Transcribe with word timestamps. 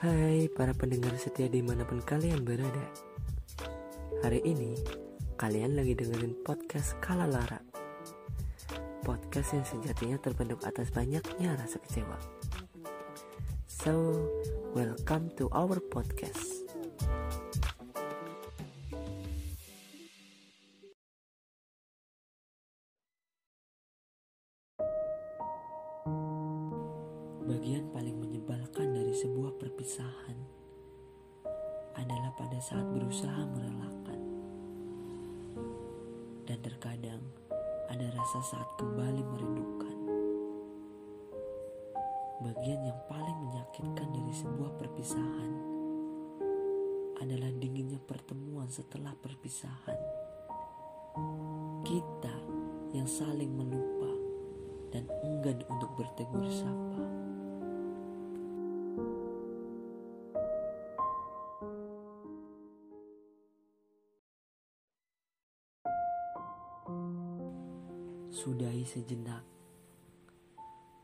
Hai 0.00 0.48
para 0.56 0.72
pendengar 0.72 1.12
setia 1.20 1.44
di 1.48 1.60
mana 1.60 1.84
pun 1.84 2.00
kalian 2.00 2.44
berada. 2.44 2.86
Hari 4.24 4.40
ini 4.44 4.72
kalian 5.36 5.76
lagi 5.76 5.92
dengerin 5.96 6.32
podcast 6.44 6.96
Kalalara. 7.04 7.60
Podcast 9.04 9.56
yang 9.56 9.66
sejatinya 9.68 10.16
terbentuk 10.20 10.64
atas 10.64 10.88
banyaknya 10.92 11.56
rasa 11.56 11.76
kecewa. 11.84 12.16
So, 13.68 14.24
welcome 14.76 15.32
to 15.40 15.48
our 15.52 15.80
podcast. 15.80 16.60
Bagian 27.50 27.90
paling 27.90 28.14
menyebalkan 28.14 28.89
dari 29.10 29.26
sebuah 29.26 29.58
perpisahan 29.58 30.38
adalah 31.98 32.30
pada 32.38 32.62
saat 32.62 32.86
berusaha 32.94 33.42
merelakan. 33.42 34.20
Dan 36.46 36.58
terkadang 36.62 37.18
ada 37.90 38.06
rasa 38.14 38.38
saat 38.54 38.70
kembali 38.78 39.18
merindukan. 39.34 39.96
Bagian 42.38 42.86
yang 42.86 43.00
paling 43.10 43.34
menyakitkan 43.50 44.14
dari 44.14 44.30
sebuah 44.30 44.78
perpisahan 44.78 45.52
adalah 47.18 47.50
dinginnya 47.58 47.98
pertemuan 48.06 48.70
setelah 48.70 49.10
perpisahan. 49.18 49.98
Kita 51.82 52.36
yang 52.94 53.10
saling 53.10 53.58
melupa 53.58 54.14
dan 54.94 55.10
enggan 55.26 55.66
untuk 55.66 55.98
bertegur 55.98 56.46
sapa. 56.46 57.09
Sudahi 68.40 68.88
sejenak 68.88 69.44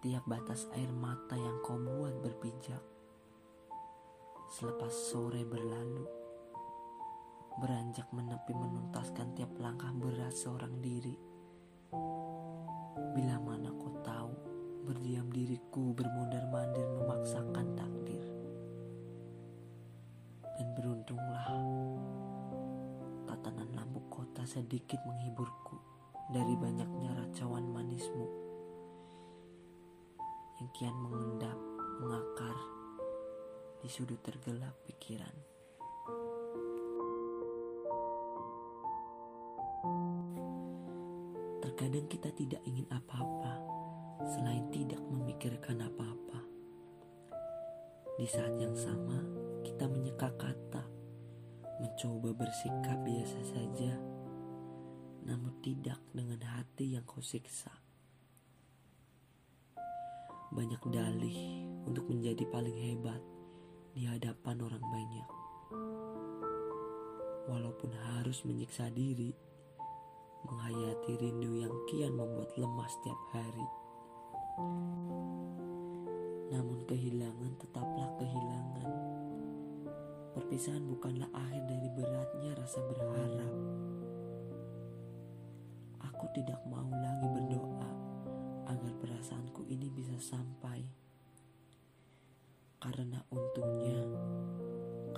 tiap 0.00 0.24
batas 0.24 0.64
air 0.72 0.88
mata 0.88 1.36
yang 1.36 1.60
kau 1.60 1.76
buat 1.76 2.24
berpijak. 2.24 2.80
Selepas 4.48 4.88
sore 4.88 5.44
berlalu, 5.44 6.08
beranjak 7.60 8.08
menepi 8.16 8.56
menuntaskan 8.56 9.36
tiap 9.36 9.52
langkah 9.60 9.92
berat 9.92 10.32
seorang 10.32 10.72
diri. 10.80 11.12
Bila 13.12 13.36
mana 13.44 13.76
kau 13.76 13.92
tahu, 14.00 14.32
berdiam 14.88 15.28
diriku 15.28 15.92
bermundar-mandir 15.92 16.88
memaksakan 16.96 17.76
takdir. 17.76 18.24
Dan 20.56 20.72
beruntunglah, 20.80 21.52
tatanan 23.28 23.68
lampu 23.76 24.00
kota 24.08 24.48
sedikit 24.48 25.04
menghiburku 25.04 25.87
dari 26.28 26.54
banyaknya 26.60 27.16
racauan 27.16 27.64
manismu 27.72 28.28
yang 30.60 30.70
kian 30.76 30.96
mengendap, 31.00 31.56
mengakar 32.04 32.56
di 33.80 33.88
sudut 33.88 34.20
tergelap 34.20 34.76
pikiran. 34.84 35.32
Terkadang 41.64 42.06
kita 42.12 42.28
tidak 42.36 42.60
ingin 42.68 42.84
apa-apa 42.92 43.54
selain 44.28 44.66
tidak 44.68 45.00
memikirkan 45.08 45.80
apa-apa. 45.80 46.44
Di 48.18 48.26
saat 48.26 48.52
yang 48.58 48.74
sama, 48.74 49.22
kita 49.62 49.86
menyeka 49.86 50.28
kata, 50.34 50.82
mencoba 51.78 52.34
bersikap 52.34 52.98
biasa 53.06 53.40
saja, 53.46 54.17
namun 55.28 55.52
tidak 55.60 56.00
dengan 56.16 56.40
hati 56.40 56.96
yang 56.96 57.04
kau 57.04 57.20
siksa. 57.20 57.68
Banyak 60.48 60.80
dalih 60.88 61.68
untuk 61.84 62.08
menjadi 62.08 62.48
paling 62.48 62.72
hebat 62.72 63.20
di 63.92 64.08
hadapan 64.08 64.56
orang 64.64 64.80
banyak. 64.80 65.28
Walaupun 67.52 67.92
harus 68.16 68.40
menyiksa 68.48 68.88
diri, 68.88 69.36
menghayati 70.48 71.12
rindu 71.20 71.60
yang 71.60 71.76
kian 71.92 72.16
membuat 72.16 72.48
lemah 72.56 72.88
setiap 72.88 73.20
hari. 73.36 73.68
Namun 76.48 76.88
kehilangan 76.88 77.52
tetaplah 77.60 78.08
kehilangan. 78.16 78.90
Perpisahan 80.32 80.84
bukanlah 80.88 81.28
akhir 81.36 81.62
dari 81.68 81.88
beratnya 81.92 82.56
rasa 82.56 82.80
berharap. 82.88 83.52
Tidak 86.38 86.70
mau 86.70 86.86
lagi 86.86 87.26
berdoa 87.34 87.90
agar 88.70 88.94
perasaanku 89.02 89.66
ini 89.74 89.90
bisa 89.90 90.14
sampai. 90.22 90.86
Karena 92.78 93.18
untungnya 93.34 93.98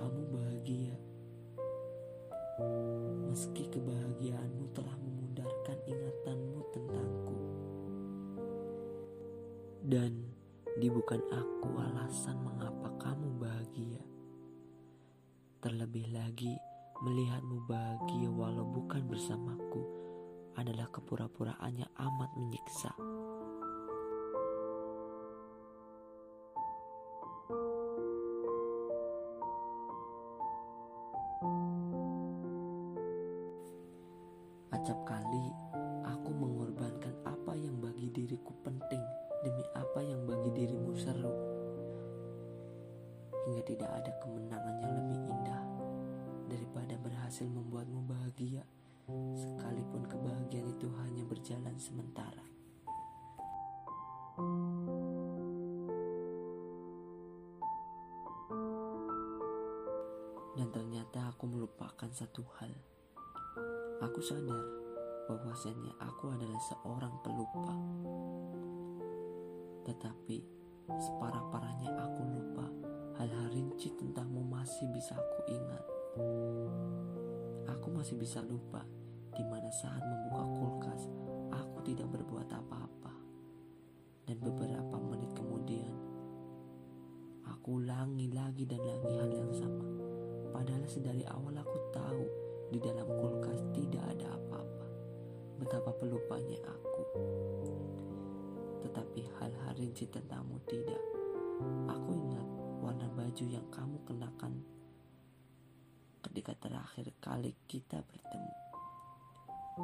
kamu 0.00 0.22
bahagia. 0.32 0.96
Meski 3.28 3.68
kebahagiaanmu 3.68 4.64
telah 4.72 4.96
memudarkan 4.96 5.76
ingatanmu 5.84 6.60
tentangku. 6.72 7.38
Dan 9.84 10.24
di 10.80 10.88
bukan 10.88 11.20
aku 11.36 11.68
alasan 11.84 12.40
mengapa 12.40 12.96
kamu 12.96 13.28
bahagia. 13.36 14.00
Terlebih 15.60 16.16
lagi 16.16 16.56
melihatmu 17.04 17.68
bahagia 17.68 18.32
walau 18.32 18.64
bukan 18.64 19.04
bersamaku 19.04 19.99
adalah 20.60 20.92
kepura-puraannya 20.92 21.88
amat 21.96 22.30
menyiksa. 22.36 22.92
Acap 34.76 35.00
kali 35.08 35.44
aku 36.04 36.30
mengorbankan 36.36 37.16
apa 37.24 37.56
yang 37.56 37.80
bagi 37.80 38.12
diriku 38.12 38.52
penting 38.60 39.00
demi 39.40 39.64
apa 39.72 40.04
yang 40.04 40.28
bagi 40.28 40.52
dirimu 40.52 40.92
seru. 40.92 41.32
Hingga 43.48 43.62
tidak 43.64 43.90
ada 43.96 44.12
kemenangan 44.20 44.76
yang 44.84 44.92
lebih 44.92 45.20
indah 45.24 45.64
daripada 46.52 47.00
berhasil 47.00 47.48
membuatmu 47.48 48.04
bahagia 48.04 48.60
sekalipun 49.34 50.04
kebahagiaan 50.06 50.68
itu 50.72 50.88
hanya 51.00 51.24
berjalan 51.24 51.76
sementara. 51.80 52.44
Dan 60.56 60.68
ternyata 60.74 61.32
aku 61.32 61.48
melupakan 61.48 62.10
satu 62.12 62.44
hal. 62.60 62.72
Aku 64.00 64.20
sadar 64.20 64.64
bahwasanya 65.28 65.94
aku 66.02 66.32
adalah 66.34 66.60
seorang 66.68 67.14
pelupa. 67.22 67.74
Tetapi 69.86 70.36
separah-parahnya 70.90 71.90
aku 71.96 72.22
lupa 72.28 72.66
hal-hal 73.20 73.46
rinci 73.52 73.94
tentangmu 73.94 74.42
masih 74.42 74.88
bisa 74.90 75.14
aku 75.16 75.38
ingat. 75.48 75.84
Aku 77.78 77.88
masih 77.94 78.18
bisa 78.18 78.42
lupa 78.42 78.82
di 79.40 79.48
mana 79.48 79.72
saat 79.72 80.04
membuka 80.04 80.44
kulkas 80.52 81.08
aku 81.48 81.80
tidak 81.80 82.12
berbuat 82.12 82.44
apa-apa. 82.52 83.08
Dan 84.28 84.36
beberapa 84.36 85.00
menit 85.00 85.32
kemudian 85.32 85.96
aku 87.48 87.80
ulangi 87.80 88.28
lagi 88.36 88.68
dan 88.68 88.84
lagi 88.84 89.08
hal 89.16 89.32
yang 89.32 89.48
sama. 89.56 89.88
Padahal 90.52 90.84
sedari 90.84 91.24
awal 91.24 91.56
aku 91.56 91.78
tahu 91.88 92.24
di 92.68 92.84
dalam 92.84 93.08
kulkas 93.08 93.64
tidak 93.72 94.04
ada 94.12 94.36
apa-apa. 94.36 94.86
Betapa 95.56 95.90
pelupanya 95.96 96.60
aku. 96.68 97.02
Tetapi 98.84 99.20
hal-hal 99.40 99.72
rinci 99.72 100.04
tentangmu 100.04 100.60
tidak. 100.68 101.00
Aku 101.88 102.12
ingat 102.12 102.44
warna 102.84 103.08
baju 103.08 103.44
yang 103.48 103.64
kamu 103.72 104.04
kenakan 104.04 104.60
ketika 106.28 106.52
terakhir 106.60 107.08
kali 107.24 107.56
kita 107.64 108.04
bertemu. 108.04 108.59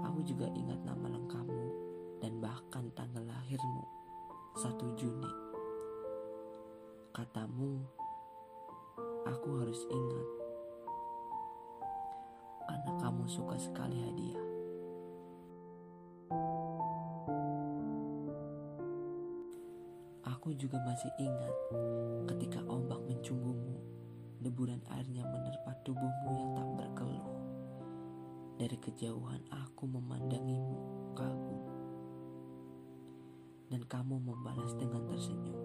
Aku 0.00 0.24
juga 0.24 0.48
ingat 0.56 0.80
nama 0.80 1.12
lengkapmu 1.12 1.66
dan 2.24 2.40
bahkan 2.40 2.88
tanggal 2.96 3.20
lahirmu, 3.28 3.84
1 4.56 4.96
Juni. 4.96 5.28
Katamu, 7.12 7.84
aku 9.28 9.48
harus 9.60 9.84
ingat 9.92 10.28
karena 12.64 12.92
kamu 12.96 13.24
suka 13.28 13.56
sekali 13.60 14.00
hadiah. 14.00 14.46
Aku 20.24 20.56
juga 20.56 20.80
masih 20.88 21.12
ingat 21.20 21.54
ketika 22.32 22.64
ombak 22.66 22.98
mencungkil 23.04 23.62
Deburan 24.42 24.82
airnya 24.90 25.22
menerpa 25.22 25.70
tubuhmu 25.86 26.30
yang. 26.34 26.51
Dari 28.62 28.78
kejauhan 28.78 29.42
aku 29.50 29.90
memandangimu 29.90 30.78
kagum. 31.18 31.66
Dan 33.66 33.82
kamu 33.90 34.22
membalas 34.22 34.78
dengan 34.78 35.02
tersenyum. 35.10 35.58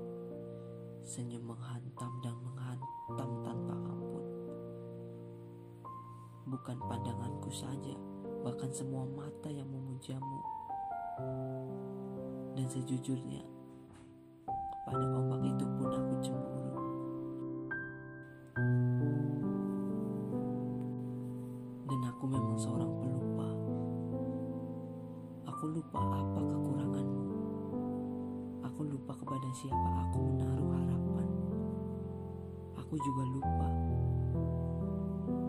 Senyum 1.05 1.45
menghantam 1.45 2.09
dan 2.25 2.33
menghantam 2.41 3.29
tanpa 3.45 3.77
ampun. 3.85 4.25
Bukan 6.49 6.77
pandanganku 6.89 7.53
saja, 7.53 7.93
bahkan 8.41 8.73
semua 8.73 9.05
mata 9.13 9.53
yang 9.53 9.69
memujamu. 9.69 10.41
Dan 12.57 12.65
sejujurnya, 12.65 13.45
kepada 14.49 15.05
ombak 15.21 15.45
itu 15.45 15.65
pun 15.77 15.89
aku 15.93 16.13
cemburu. 16.25 16.36
Aku 25.57 25.73
lupa 25.73 25.97
apa 25.97 26.37
kekuranganmu. 26.37 27.33
Aku 28.61 28.81
lupa 28.93 29.09
kepada 29.17 29.49
siapa 29.57 29.89
aku 30.05 30.29
menaruh 30.29 30.69
harapan. 30.69 31.29
Aku 32.77 32.93
juga 33.01 33.23
lupa. 33.25 33.65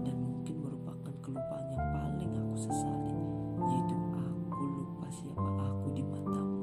Dan 0.08 0.16
mungkin 0.16 0.64
merupakan 0.64 1.12
kelupaan 1.20 1.66
yang 1.76 1.84
paling 1.92 2.32
aku 2.40 2.56
sesali, 2.56 3.20
yaitu 3.68 3.96
aku 4.16 4.62
lupa 4.80 5.06
siapa 5.12 5.50
aku 5.76 5.92
di 5.92 6.00
matamu. 6.00 6.56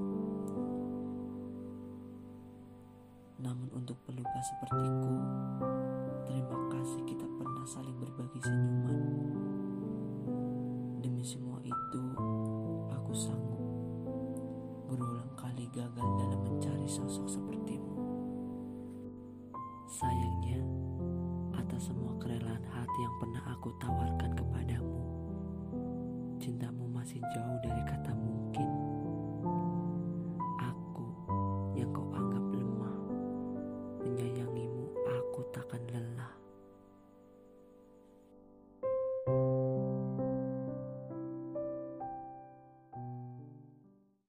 Namun 3.45 3.69
untuk 3.77 4.01
pelupa 4.09 4.41
sepertiku, 4.41 4.84
Sayangnya, 19.95 20.59
atas 21.55 21.87
semua 21.87 22.11
kerelaan 22.19 22.67
hati 22.67 22.99
yang 22.99 23.15
pernah 23.15 23.43
aku 23.47 23.71
tawarkan 23.79 24.35
kepadamu, 24.35 24.99
cintamu 26.35 26.83
masih 26.91 27.23
jauh 27.31 27.55
dari 27.63 27.79
kata 27.87 28.11
mungkin. 28.11 28.84